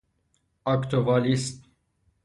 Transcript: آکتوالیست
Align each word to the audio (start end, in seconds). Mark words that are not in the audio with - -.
آکتوالیست 0.65 1.61